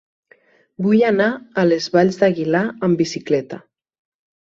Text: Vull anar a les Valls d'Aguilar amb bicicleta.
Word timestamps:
Vull 0.85 1.03
anar 1.09 1.27
a 1.63 1.65
les 1.67 1.89
Valls 1.97 2.17
d'Aguilar 2.21 2.63
amb 2.89 3.01
bicicleta. 3.03 3.61